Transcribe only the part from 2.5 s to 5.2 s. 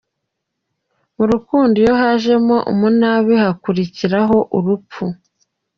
umunabi hakurikiraho urupfu….